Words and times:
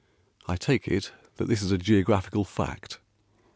I 0.47 0.55
take 0.55 0.87
it 0.87 1.11
That 1.35 1.47
this 1.47 1.61
is 1.61 1.71
a 1.71 1.77
geographical 1.77 2.43
fact. 2.43 2.97